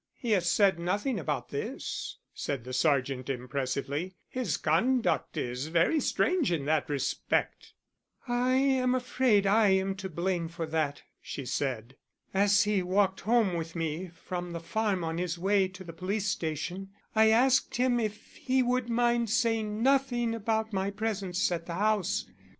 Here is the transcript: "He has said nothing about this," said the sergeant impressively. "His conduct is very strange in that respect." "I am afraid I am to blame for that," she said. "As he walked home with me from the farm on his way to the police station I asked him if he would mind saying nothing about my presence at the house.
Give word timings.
"He 0.15 0.31
has 0.31 0.49
said 0.49 0.79
nothing 0.79 1.19
about 1.19 1.49
this," 1.49 2.17
said 2.33 2.63
the 2.63 2.73
sergeant 2.73 3.29
impressively. 3.29 4.15
"His 4.27 4.57
conduct 4.57 5.37
is 5.37 5.67
very 5.67 5.99
strange 5.99 6.51
in 6.51 6.65
that 6.65 6.89
respect." 6.89 7.73
"I 8.27 8.55
am 8.55 8.95
afraid 8.95 9.45
I 9.45 9.67
am 9.69 9.93
to 9.97 10.09
blame 10.09 10.47
for 10.47 10.65
that," 10.65 11.03
she 11.21 11.45
said. 11.45 11.97
"As 12.33 12.63
he 12.63 12.81
walked 12.81 13.19
home 13.19 13.53
with 13.53 13.75
me 13.75 14.07
from 14.11 14.53
the 14.53 14.59
farm 14.59 15.03
on 15.03 15.19
his 15.19 15.37
way 15.37 15.67
to 15.67 15.83
the 15.83 15.93
police 15.93 16.25
station 16.29 16.89
I 17.13 17.29
asked 17.29 17.75
him 17.77 17.99
if 17.99 18.37
he 18.37 18.63
would 18.63 18.89
mind 18.89 19.29
saying 19.29 19.83
nothing 19.83 20.33
about 20.33 20.73
my 20.73 20.89
presence 20.89 21.51
at 21.51 21.67
the 21.67 21.75
house. 21.75 22.25